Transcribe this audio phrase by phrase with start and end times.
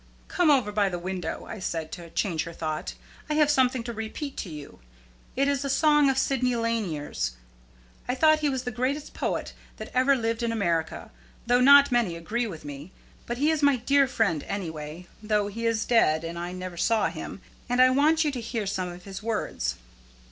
[0.27, 2.95] "Come over by the window," I said, to change her thought.
[3.29, 4.79] "I have something to repeat to you.
[5.35, 7.33] It is a song of Sydney Lanier's.
[8.09, 11.11] I think he was the greatest poet that ever lived in America,
[11.45, 12.91] though not many agree with me.
[13.27, 17.09] But he is my dear friend anyway, though he is dead, and I never saw
[17.09, 17.39] him;
[17.69, 19.75] and I want you to hear some of his words."